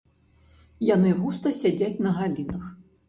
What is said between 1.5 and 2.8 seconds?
сядзяць на галінах.